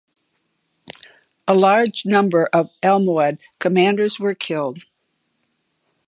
A 1.47 1.53
large 1.53 2.07
number 2.07 2.49
of 2.51 2.71
Almohad 2.81 3.37
commanders 3.59 4.19
were 4.19 4.33
killed. 4.33 4.85